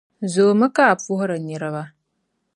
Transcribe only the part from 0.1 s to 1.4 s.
zoomi ka a puhiri